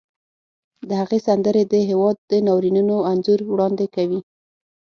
[0.87, 4.19] د هغې سندرې د هېواد د ناورینونو انځور وړاندې کوي